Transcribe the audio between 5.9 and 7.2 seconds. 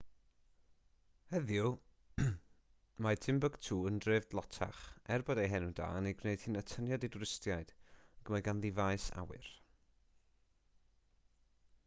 yn ei gwneud hi'n atyniad i